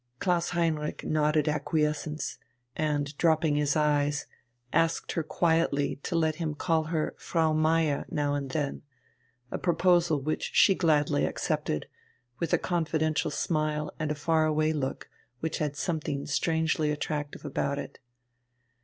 [0.17, 2.39] Klaus Heinrich nodded acquiescence,
[2.75, 4.25] and, dropping his eyes,
[4.73, 8.81] asked her quietly to let him call her "Frau Meier" now and then,
[9.51, 11.87] a proposal which she gladly accepted,
[12.39, 15.07] with a confidential smile and a far away look
[15.39, 17.99] which had something strangely attractive about it.